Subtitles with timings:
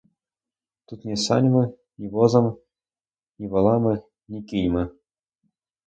[0.85, 1.61] Тут ні саньми,
[1.97, 2.57] ні возом,
[3.39, 4.89] ні волами, ні кіньми.